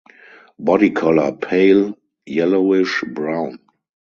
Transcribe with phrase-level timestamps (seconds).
[0.57, 1.93] Body color pale
[2.25, 3.59] yellowish brown.